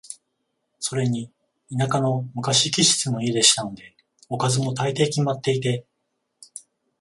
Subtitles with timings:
[0.79, 1.31] それに
[1.69, 3.95] 田舎の昔気質の家でしたので、
[4.29, 5.85] おかずも、大抵決まっていて、